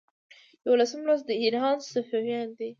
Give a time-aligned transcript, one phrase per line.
[0.65, 2.69] یوولسم لوست د ایران صفویان دي.